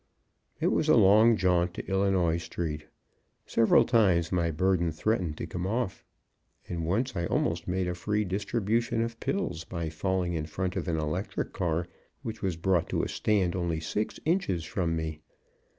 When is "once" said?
6.87-7.15